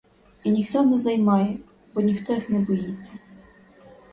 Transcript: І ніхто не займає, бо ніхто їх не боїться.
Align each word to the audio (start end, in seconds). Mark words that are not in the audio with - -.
І 0.43 0.49
ніхто 0.49 0.85
не 0.85 0.97
займає, 0.97 1.57
бо 1.93 2.01
ніхто 2.01 2.33
їх 2.33 2.49
не 2.49 2.59
боїться. 2.59 3.19